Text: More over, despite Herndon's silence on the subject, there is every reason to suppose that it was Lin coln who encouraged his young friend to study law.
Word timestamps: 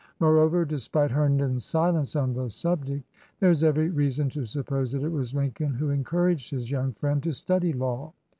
More 0.19 0.39
over, 0.39 0.65
despite 0.65 1.11
Herndon's 1.11 1.63
silence 1.63 2.15
on 2.15 2.33
the 2.33 2.49
subject, 2.49 3.07
there 3.39 3.51
is 3.51 3.63
every 3.63 3.89
reason 3.91 4.29
to 4.31 4.45
suppose 4.45 4.91
that 4.93 5.03
it 5.03 5.11
was 5.11 5.35
Lin 5.35 5.51
coln 5.51 5.75
who 5.75 5.91
encouraged 5.91 6.49
his 6.49 6.71
young 6.71 6.93
friend 6.93 7.21
to 7.21 7.31
study 7.33 7.71
law. 7.71 8.11